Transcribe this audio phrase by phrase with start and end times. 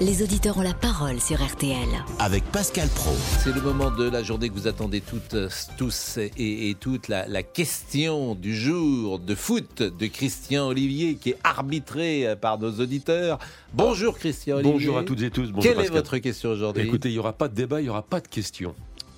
[0.00, 1.76] les auditeurs ont la parole sur RTL.
[2.18, 3.12] avec Pascal Pro.
[3.42, 7.08] C'est le moment de la journée que vous attendez toutes, euh, tous et, et toutes.
[7.08, 12.58] La, la question du jour de foot de Christian Olivier qui est arbitré euh, par
[12.58, 13.38] nos auditeurs.
[13.72, 14.72] Bonjour Christian Olivier.
[14.72, 15.46] Bonjour à toutes et tous.
[15.52, 15.96] Bonjour Quelle est Pascal.
[15.96, 16.82] votre question aujourd'hui?
[16.82, 18.74] Écoutez, il n'y aura pas de débat, il n'y aura pas de questions.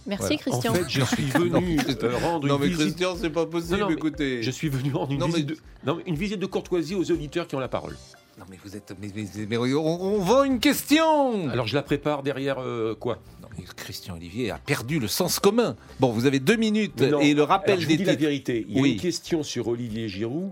[0.07, 0.37] Merci Voilà.
[0.43, 0.73] Christian.
[0.73, 2.83] En fait, je suis venu euh, rendre Non une mais visite.
[2.85, 4.43] Christian, c'est pas possible, Non, non, mais écoutez.
[4.43, 5.57] Je suis venu rendre une, Non, mais- visite de...
[5.87, 7.97] non, mais une visite de courtoisie aux auditeurs qui ont la parole.
[8.39, 8.95] Non mais vous êtes...
[9.01, 9.63] Mais, mais- mais on,
[10.03, 13.19] on vend une question Alors je la prépare derrière euh, quoi?
[13.43, 15.75] Non mais Christian Olivier a perdu le sens commun.
[16.01, 18.15] Bon, vous avez deux minutes non, et le alors, rappel je vous des dis la
[18.15, 18.67] vérité.
[18.69, 18.93] Il y a Oui.
[18.93, 20.51] une question sur Olivier Giroud,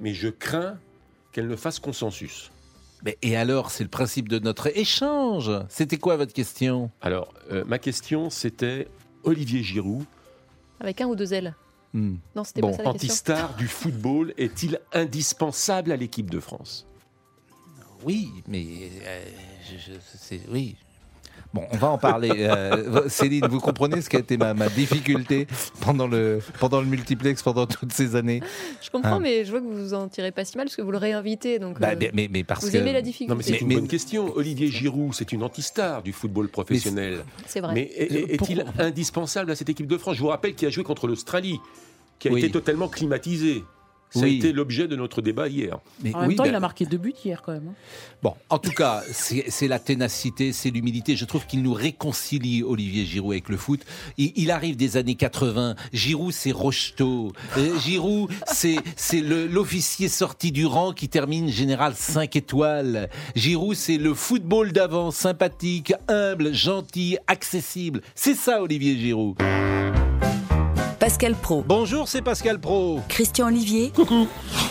[0.00, 0.78] mais je crains
[1.32, 2.50] qu'elle ne fasse consensus.
[3.04, 5.50] Mais, et alors, c'est le principe de notre échange.
[5.68, 6.90] C'était quoi votre question?
[7.00, 8.86] Alors, euh, ma question, c'était
[9.24, 10.04] Olivier Giroud,
[10.80, 11.54] Avec un ou deux ailes.
[11.94, 12.16] Hmm.
[12.36, 16.86] Non, c'était Bon, pas ça la anti-star du football, est-il indispensable à l'équipe de France?
[18.04, 18.64] Oui, mais
[19.06, 19.24] euh,
[19.70, 20.76] je, je- c'est oui.
[21.54, 22.30] Bon, on va en parler.
[22.38, 25.46] Euh, Céline, vous comprenez ce qui a été ma, ma difficulté
[25.80, 28.40] pendant le pendant le multiplex pendant toutes ces années
[28.82, 29.20] Je comprends, Ah.
[29.20, 30.98] mais je vois que vous vous en tirez pas si mal parce que vous le
[30.98, 31.58] réinvitez.
[31.58, 33.42] Donc, Bah, euh, mais, mais, parce vous que aimez la Non, mais difficulté.
[33.44, 34.32] c'est Mais- une mais- bonne question.
[34.34, 37.22] Olivier Giroud, c'est une anti-star du football professionnel.
[37.46, 37.74] C'est vrai.
[37.74, 40.16] Mais est- est- est-il indispensable à cette équipe de France?
[40.16, 41.58] Je vous rappelle qu'il a joué contre l'Australie,
[42.18, 42.40] qui a Oui.
[42.40, 43.62] été totalement climatisée.
[44.14, 44.24] Ça Oui.
[44.24, 45.78] a été l'objet de notre débat hier.
[46.02, 47.68] mais En même oui, temps, ben- il a marqué deux buts hier quand même.
[47.70, 47.74] hein.
[48.22, 51.16] Bon, en tout cas, c'est la ténacité, c'est l'humilité.
[51.16, 53.80] Je trouve qu'il nous réconcilie, Olivier Giroud, avec le foot.
[54.18, 55.74] Il, il arrive des années 80.
[55.92, 57.32] Giroud, c'est Rocheteau.
[57.56, 58.76] Euh, Giroud, c'est
[59.22, 63.08] l'officier sorti du rang qui termine général 5 étoiles.
[63.34, 68.02] Giroud, c'est le football d'avant, sympathique, humble, gentil, accessible.
[68.14, 69.36] C'est ça, Olivier Giroud.
[71.12, 72.98] Pascal Pro, Bonjour, c'est Pascal Pro.
[73.06, 74.26] Christian Olivier, Coucou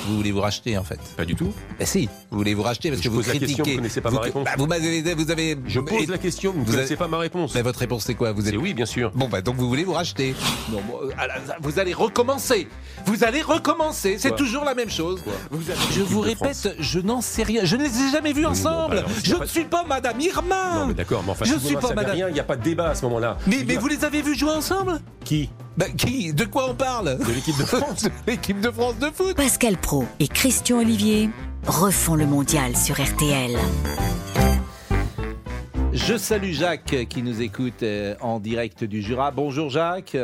[0.07, 1.53] Vous voulez vous racheter, en fait Pas du tout.
[1.77, 3.53] Ben si, vous voulez vous racheter parce Je que vous pose la critiquez.
[3.57, 4.45] question, vous connaissez pas ma Vous- réponse.
[4.45, 5.55] bah, vous m'avez, vous avez.
[5.67, 7.53] Je pose et- la question, vous ne vous connaissez avez- pas ma réponse.
[7.53, 8.31] Mais votre réponse c'est quoi?
[8.31, 9.11] Vous êtes C'est oui, bien sûr.
[9.13, 10.33] Bon bah donc vous voulez vous racheter
[10.71, 12.67] Non, bon, euh, la- vous allez recommencer.
[13.05, 14.15] Vous allez recommencer.
[14.17, 15.21] C'est toujours la même chose.
[15.21, 17.65] Quoi Vous allez- je vous répète, je n'en sais rien.
[17.65, 18.95] Je ne les ai jamais vus ensemble.
[18.95, 20.79] bah alors, je ne pas suis pas Madame Irma.
[20.79, 22.55] Non, mais d'accord, mais enfin, Je excusez-moi, suis pas madame- rien, il n'y a pas
[22.55, 23.37] de débat à ce moment-là.
[23.45, 24.99] mais, vous les avez vus jouer ensemble?
[25.23, 25.51] Qui?
[25.77, 29.35] Bah qui De quoi on parle De l'équipe de France L'équipe de France de foot.
[29.35, 31.29] Pascal Pro et Christian Olivier
[31.65, 33.57] refont le mondial sur RTL.
[35.93, 39.31] Je salue Jacques qui nous écoute euh, en direct du Jura.
[39.31, 40.17] Bonjour Jacques.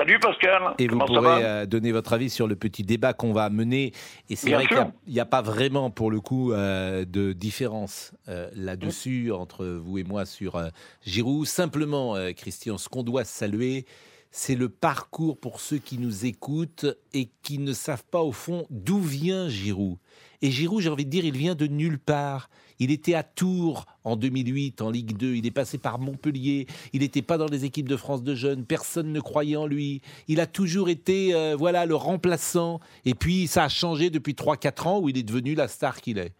[0.00, 0.62] Salut Pascal.
[0.78, 3.50] Et vous Comment pourrez va euh, donner votre avis sur le petit débat qu'on va
[3.50, 3.92] mener.
[4.30, 8.48] Et c'est vrai qu'il n'y a, pas vraiment, pour le coup, euh, de différence euh,
[8.56, 10.68] là-dessus entre vous et moi sur euh,
[11.04, 11.46] Giroud.
[11.46, 13.84] Simplement, euh, Christian, ce qu'on doit saluer,
[14.30, 18.66] c'est le parcours pour ceux qui nous écoutent et qui ne savent pas, au fond,
[18.70, 19.98] d'où vient Giroud.
[20.42, 22.48] Et Giroud, j'ai envie de dire, il vient de nulle part.
[22.78, 25.34] Il était à Tours en 2008 en Ligue 2.
[25.34, 26.66] Il est passé par Montpellier.
[26.94, 28.64] Il n'était pas dans les équipes de France de jeunes.
[28.64, 30.00] Personne ne croyait en lui.
[30.28, 32.80] Il a toujours été, euh, voilà, le remplaçant.
[33.04, 36.16] Et puis ça a changé depuis 3-4 ans où il est devenu la star qu'il
[36.16, 36.32] est.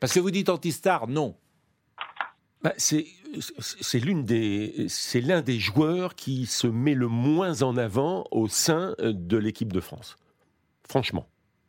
[0.00, 1.34] Parce que vous dites anti-star, non.
[2.62, 3.06] Bah, c'est
[3.58, 4.22] c'est l'un
[5.42, 10.16] des joueurs qui se met le moins en avant au sein de l'équipe de France.
[10.88, 11.28] Franchement,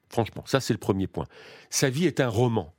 [0.10, 1.26] franchement, ça c'est le premier point.
[1.70, 2.74] Sa vie est un roman.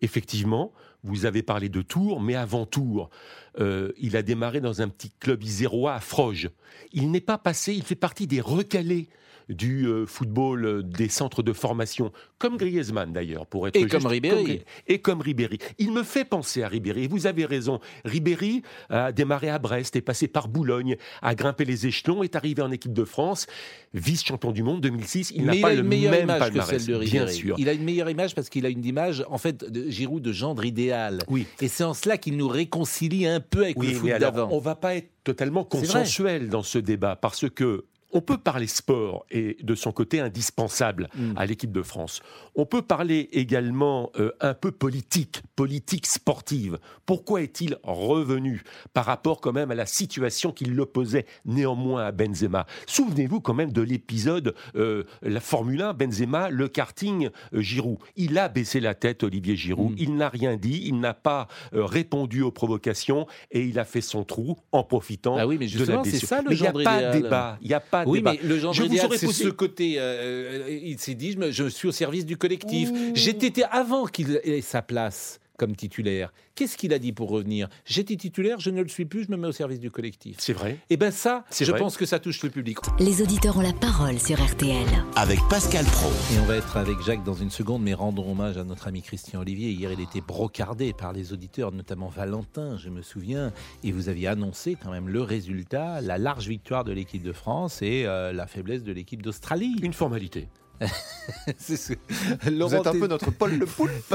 [0.00, 0.72] Effectivement,
[1.04, 3.10] vous avez parlé de Tours, mais avant Tours,
[3.58, 6.50] euh, il a démarré dans un petit club isérois à Froges.
[6.92, 9.08] Il n'est pas passé, il fait partie des recalés
[9.48, 13.92] du euh, football euh, des centres de formation, comme Griezmann d'ailleurs, pour être Et juste,
[13.92, 14.62] comme Ribéry.
[14.86, 15.58] Et comme Ribéry.
[15.78, 17.04] Il me fait penser à Ribéry.
[17.04, 17.80] Et vous avez raison.
[18.04, 22.62] Ribéry a démarré à Brest, est passé par Boulogne, a grimpé les échelons, est arrivé
[22.62, 23.46] en équipe de France,
[23.94, 25.32] vice-champion du monde 2006.
[25.34, 27.10] Il n'a pas a le une meilleure même image que palmarès, celle de Ribéry.
[27.10, 27.56] bien sûr.
[27.58, 30.32] Il a une meilleure image parce qu'il a une image, en fait, de Giroud de
[30.32, 30.91] gendre idéal.
[31.28, 31.46] Oui.
[31.60, 34.32] Et c'est en cela qu'il nous réconcilie un peu avec le Oui, foot mais alors,
[34.32, 34.48] d'avant.
[34.52, 39.24] on va pas être totalement consensuel dans ce débat parce que on peut parler sport
[39.30, 41.32] et de son côté indispensable Mm.
[41.36, 42.20] à l'équipe de France.
[42.54, 46.78] On peut parler également euh, un peu politique, politique sportive.
[47.06, 48.62] Pourquoi est-il revenu
[48.92, 52.66] par rapport quand même à la situation qui l'opposait néanmoins à Benzema?
[52.86, 57.98] Souvenez-vous quand même de l'épisode euh, la Formule 1, Benzema, le karting, euh, Giroud.
[58.16, 59.92] Il a baissé la tête, Olivier Giroud.
[59.92, 59.96] Mm.
[59.98, 64.24] Il n'a rien dit, il n'a pas répondu aux provocations et il a fait son
[64.24, 66.28] trou en profitant Ah oui, mais de la blessure.
[66.28, 67.58] ça le Mais il n'y a pas de débat.
[67.62, 68.32] Il n'y a pas Oui, débat.
[68.32, 69.94] mais le genre Je idéal, c'est ce côté.
[69.98, 72.90] euh, il s'est dit, je, suis au service du collectif.
[73.14, 75.40] J'étais avant qu'il ait sa place.
[75.58, 76.32] Comme titulaire.
[76.54, 77.68] Qu'est-ce qu'il a dit pour revenir?
[77.84, 80.36] J'étais titulaire, je ne le suis plus, je me mets au service du collectif.
[80.38, 80.78] C'est vrai.
[80.90, 81.80] Et ben ça, C'est je vrai.
[81.80, 82.78] pense que ça touche le public.
[82.98, 84.86] Les auditeurs ont la parole sur RTL.
[85.16, 86.10] avec Pascal Pro.
[86.34, 89.02] Et on va être avec Jacques dans une seconde, mais rendons hommage à notre ami
[89.02, 89.70] Christian Olivier.
[89.70, 93.52] Hier, il était brocardé par les auditeurs, notamment Valentin, je me souviens,
[93.84, 97.82] et vous aviez annoncé quand même le résultat, la large victoire de l'équipe de France
[97.82, 99.76] et euh, la faiblesse de l'équipe d'Australie.
[99.82, 100.48] Une formalité.
[101.58, 104.14] Ce- Vous Laurent êtes un peu notre Paul le Poulpe.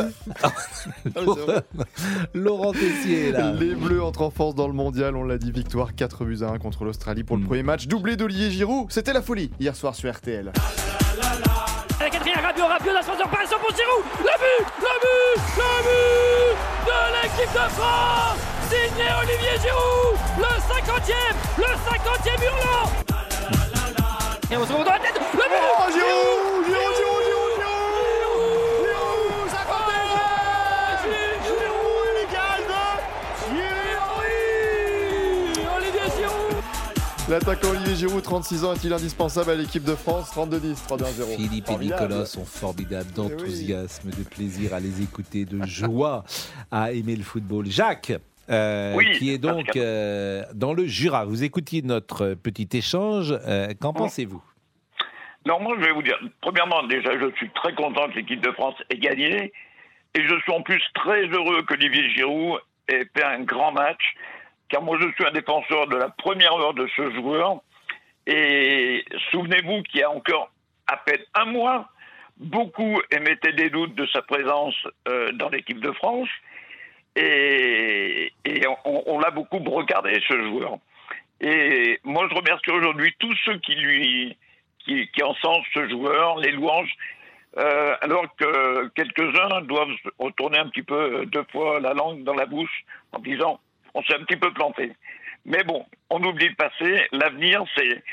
[2.34, 3.52] Laurent Tessier est là.
[3.54, 6.48] Les Bleus entrent en force dans le mondial, on l'a dit, victoire 4 buts à
[6.52, 7.46] 1 contre l'Australie pour le Mm.
[7.46, 7.88] premier match.
[7.88, 10.52] Doublé d'Olivier Giroud, c'était la folie hier soir sur RTL.
[12.00, 16.56] La quatrième, Rabiot, Rabiot, l'ascenseur par pour Giroud Le but Le but Le but
[16.86, 22.88] de l'équipe de France Signé Olivier Giroud Le 50e Le 50e hurlant
[24.52, 24.86] Et on se retrouve
[37.30, 40.32] L'attaquant Olivier Giroud, 36 ans, est-il indispensable à l'équipe de France?
[40.34, 41.36] 32-10, 3-1-0.
[41.36, 41.76] Philippe et.
[41.78, 43.30] Nicolas sont formidables Eh oui.
[43.30, 46.24] d'enthousiasme, de plaisir à les écouter, de joie
[46.72, 47.66] à aimer le football.
[47.66, 48.14] Jacques,
[48.50, 53.38] euh, Oui, qui est donc euh, dans le Jura, vous écoutiez notre petit échange.
[53.46, 54.42] euh, Qu'en pensez-vous?
[55.46, 58.52] Non, moi, je vais vous dire, premièrement, déjà, je suis très content que l'équipe de
[58.54, 59.52] France ait gagné.
[60.16, 64.02] Et je suis en plus très heureux qu'Olivier Giroud ait fait un grand match.
[64.70, 67.62] Car moi, je suis un défenseur de la première heure de ce joueur.
[68.26, 70.50] Et souvenez-vous qu'il y a encore
[70.88, 71.90] à peine un mois,
[72.38, 74.76] beaucoup émettaient des doutes de sa présence
[75.08, 76.30] euh, dans l'équipe de France.
[77.16, 80.78] Et, et on, on l'a beaucoup regardé, ce joueur.
[81.42, 84.38] Et moi, je remercie aujourd'hui tous ceux qui lui,
[84.80, 86.94] qui, qui encensent ce joueur, les louanges,
[87.58, 92.46] euh, alors que quelques-uns doivent retourner un petit peu deux fois la langue dans la
[92.46, 92.84] bouche
[93.14, 93.60] en disant
[93.94, 94.94] on s'est un petit peu planté.
[95.46, 97.08] Mais bon, on oublie le passé.
[97.12, 98.04] L'avenir, c'est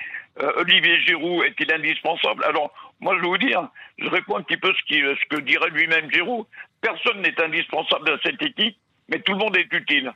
[0.42, 2.44] euh, Olivier Giroud est-il indispensable?
[2.44, 3.68] Alors, moi, je vais vous dire,
[3.98, 6.46] je réponds un petit peu ce, qui, ce que dirait lui-même Giroud.
[6.80, 8.76] Personne n'est indispensable dans cette équipe,
[9.08, 10.12] mais tout le monde est utile.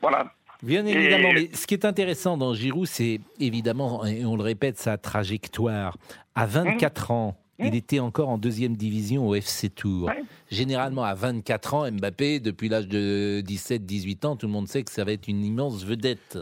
[0.00, 0.32] Voilà.
[0.62, 4.76] Bien évidemment, mais ce qui est intéressant dans Giroud, c'est évidemment, et on le répète,
[4.76, 5.96] sa trajectoire.
[6.34, 10.06] À 24 ans, il était encore en deuxième division au FC Tours.
[10.08, 10.22] Ouais.
[10.50, 14.90] Généralement, à 24 ans, Mbappé, depuis l'âge de 17-18 ans, tout le monde sait que
[14.90, 16.38] ça va être une immense vedette.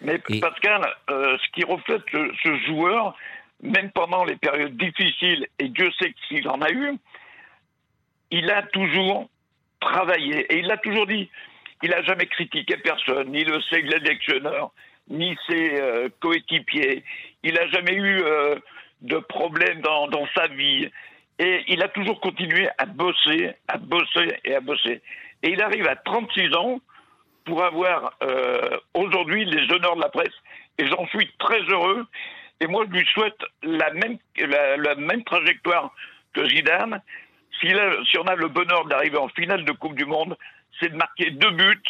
[0.00, 3.16] Mais Et- Pascal, euh, ce qui reflète ce, ce joueur,
[3.62, 6.92] même pendant les périodes difficiles, et Dieu sait qu'il en a eu,
[8.30, 9.28] il a toujours
[9.80, 10.40] travaillé.
[10.52, 11.28] Et il l'a toujours dit.
[11.82, 14.72] Il n'a jamais critiqué personne, ni le sélectionneur,
[15.10, 17.04] ni ses euh, coéquipiers.
[17.42, 18.56] Il n'a jamais eu euh,
[19.06, 20.88] de problème dans, sa vie.
[21.38, 25.02] Et il a toujours continué à bosser, à bosser et à bosser.
[25.42, 26.80] Et il arrive à 36 ans
[27.44, 30.34] pour avoir euh, aujourd'hui les honneurs de la presse.
[30.78, 32.06] Et j'en suis très heureux.
[32.60, 35.94] Et moi, je lui souhaite la même, la, même trajectoire
[36.32, 37.00] que Zidane.
[37.60, 40.36] S'il a- si on a le bonheur d'arriver en finale de Coupe du Monde,
[40.80, 41.82] c'est de marquer deux buts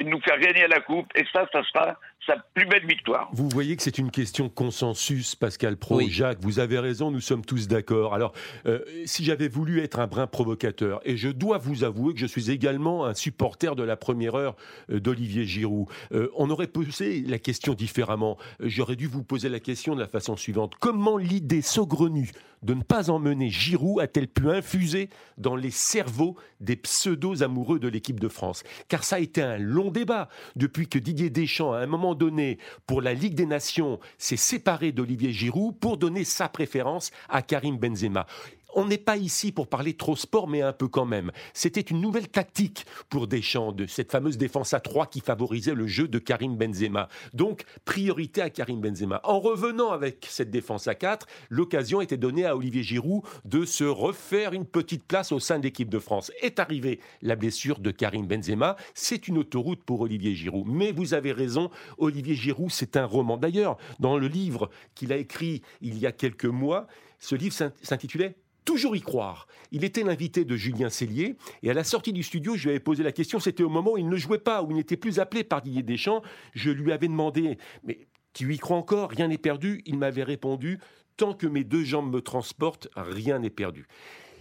[0.00, 1.10] et de nous faire gagner la Coupe.
[1.14, 1.96] Et ça, ça sera
[2.26, 3.30] sa plus belle victoire.
[3.32, 5.96] Vous voyez que c'est une question consensus, Pascal Pro.
[5.96, 6.10] Oui.
[6.10, 8.14] Jacques, vous avez raison, nous sommes tous d'accord.
[8.14, 8.32] Alors,
[8.66, 12.26] euh, si j'avais voulu être un brin provocateur, et je dois vous avouer que je
[12.26, 14.56] suis également un supporter de la première heure
[14.90, 18.36] euh, d'Olivier Giroud, euh, on aurait posé la question différemment.
[18.60, 20.74] J'aurais dû vous poser la question de la façon suivante.
[20.80, 22.30] Comment l'idée saugrenue
[22.62, 27.88] de ne pas emmener Giroud a-t-elle pu infuser dans les cerveaux des pseudos amoureux de
[27.88, 28.64] l'équipe de France?
[28.88, 32.58] Car ça a été un long débat depuis que Didier Deschamps, à un moment donné,
[32.86, 37.76] pour la Ligue des Nations, s'est séparé d'Olivier Giroud pour donner sa préférence à Karim
[37.76, 38.26] Benzema.
[38.74, 41.32] On n'est pas ici pour parler trop sport, mais un peu quand même.
[41.54, 45.86] C'était une nouvelle tactique pour Deschamps, de cette fameuse défense à 3 qui favorisait le
[45.86, 47.08] jeu de Karim Benzema.
[47.32, 49.20] Donc, priorité à Karim Benzema.
[49.24, 53.84] En revenant avec cette défense à 4, l'occasion était donnée à Olivier Giroud de se
[53.84, 56.30] refaire une petite place au sein de l'équipe de France.
[56.42, 58.76] Est arrivée la blessure de Karim Benzema.
[58.94, 60.66] C'est une autoroute pour Olivier Giroud.
[60.68, 63.38] Mais vous avez raison, Olivier Giroud, c'est un roman.
[63.38, 66.86] D'ailleurs, dans le livre qu'il a écrit il y a quelques mois,
[67.18, 68.36] ce livre s'int- s'intitulait
[68.68, 69.46] Toujours y croire.
[69.72, 72.80] Il était l'invité de Julien Cellier et à la sortie du studio, je lui avais
[72.80, 73.40] posé la question.
[73.40, 75.82] C'était au moment où il ne jouait pas, où il n'était plus appelé par Didier
[75.82, 76.20] Deschamps.
[76.52, 79.08] Je lui avais demandé Mais tu y crois encore?
[79.08, 79.80] Rien n'est perdu.
[79.86, 80.80] Il m'avait répondu
[81.16, 83.86] Tant que mes deux jambes me transportent, rien n'est perdu.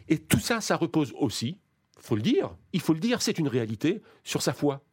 [0.09, 1.57] Et tout ça, ça repose aussi,
[1.97, 4.83] faut le dire, il faut le dire, c'est une réalité, sur sa foi.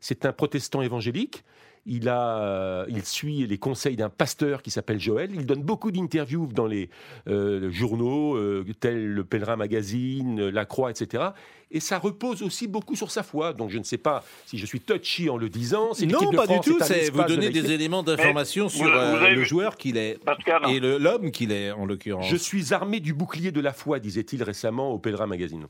[0.00, 1.44] C'est un protestant évangélique.
[1.86, 5.30] Il, a, euh, il suit les conseils d'un pasteur qui s'appelle Joël.
[5.34, 6.90] Il donne beaucoup d'interviews dans les
[7.26, 11.24] euh, journaux, euh, tels le Pèlerin Magazine, La Croix, etc.
[11.70, 13.54] Et ça repose aussi beaucoup sur sa foi.
[13.54, 15.94] Donc je ne sais pas si je suis touchy en le disant.
[15.94, 16.78] C'est Non, de pas du tout.
[16.82, 17.48] c'est vous laïcité.
[17.62, 21.50] des éléments d'information sur euh, le vu- joueur qu'il est Pascal, et le- l'homme qu'il
[21.50, 22.28] est en l'occurrence.
[22.28, 25.66] Je suis armé du bouclier de la foi, disait-il récemment au Pèlerin Magazine.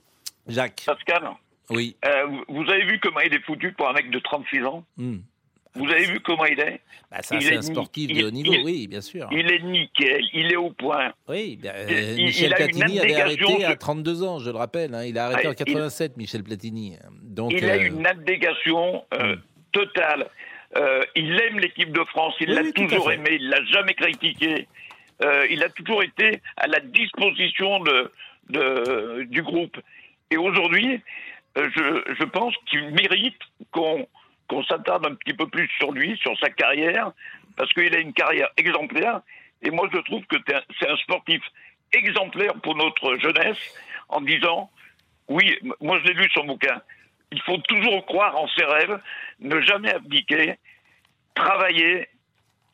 [0.49, 0.83] Jacques.
[0.87, 1.31] Pascal,
[1.71, 1.97] Oui.
[2.05, 5.19] euh, vous- avez vu comment il est foutu pour un mec de 36 ans Hmm.
[5.77, 6.81] Vous avez vu comment il est
[7.13, 9.29] Bah, ça, Il c'est est un sportif de il- haut niveau, il- oui, bien sûr.
[9.31, 11.13] Il est nickel, il est au point.
[11.29, 14.51] Oui, il- euh, il Michel a une Platini avait arrêté à sur- 32 ans, je
[14.51, 14.93] le rappelle.
[14.97, 15.05] hein.
[15.05, 16.97] Il a arrêté Ah, en 87, Michel Platini.
[17.23, 19.41] Donc, il a euh, une abnégation euh, Mm.
[19.71, 20.29] totale.
[20.77, 23.95] Euh, il aime l'équipe de France, il Oui, l'a oui, toujours aimé, il l'a jamais
[23.95, 24.67] critiqué.
[25.23, 28.11] Euh, il a toujours été à la disposition de,
[28.49, 29.77] de- du groupe.
[30.33, 31.01] Et aujourd'hui,
[31.57, 33.39] je, je pense qu'il mérite
[33.73, 34.07] qu'on
[34.49, 37.13] qu'on s'attarde un petit peu plus sur lui, sur sa carrière,
[37.57, 39.21] parce qu'il a une carrière exemplaire.
[39.63, 40.37] Et moi, je trouve que
[40.81, 41.41] c'est un sportif
[41.93, 43.59] exemplaire pour notre jeunesse,
[44.09, 44.69] en disant,
[45.29, 46.83] oui, moi je l'ai lu son bouquin,
[47.31, 49.01] il faut toujours croire en ses rêves,
[49.39, 50.57] ne jamais abdiquer,
[51.35, 52.09] travailler,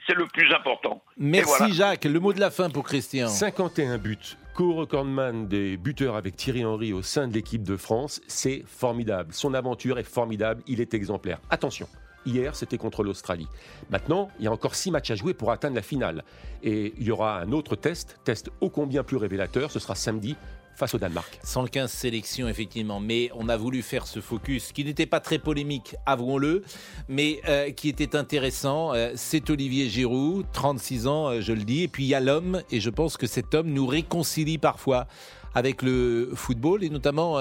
[0.06, 1.02] c'est le plus important.
[1.16, 1.75] Merci voilà.
[1.75, 2.04] Jacques.
[2.04, 3.28] Le mot de la fin pour Christian.
[3.28, 8.62] 51 buts, co-recordman des buteurs avec Thierry Henry au sein de l'équipe de France, c'est
[8.66, 9.32] formidable.
[9.32, 11.40] Son aventure est formidable, il est exemplaire.
[11.50, 11.88] Attention,
[12.25, 13.48] hier c'était contre l'Australie.
[13.90, 16.25] Maintenant, il y a encore 6 matchs à jouer pour atteindre la finale.
[16.62, 20.36] Et il y aura un autre test, test ô combien plus révélateur, ce sera samedi
[20.76, 21.38] face au Danemark.
[21.42, 23.00] 115 sélections, effectivement.
[23.00, 26.62] Mais on a voulu faire ce focus qui n'était pas très polémique, avouons-le,
[27.09, 28.95] mais euh, qui était intéressant.
[28.95, 31.83] Euh, c'est Olivier Giroud, 36 ans, euh, je le dis.
[31.83, 35.06] Et puis il y a l'homme, et je pense que cet homme nous réconcilie parfois
[35.54, 37.38] avec le football, et notamment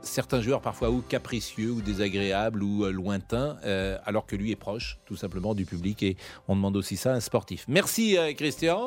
[0.00, 3.58] certains joueurs parfois ou capricieux, ou désagréables, ou lointains,
[4.06, 6.02] alors que lui est proche, tout simplement, du public.
[6.02, 6.16] Et
[6.48, 7.66] on demande aussi ça à un sportif.
[7.68, 8.82] Merci, Christian.